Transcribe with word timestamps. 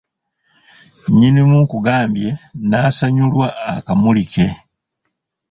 Nnyinimu 1.09 1.55
nkugambye 1.63 2.29
n’asanyulwa 2.69 3.47
akamuli 3.73 4.23
ke. 4.31 4.47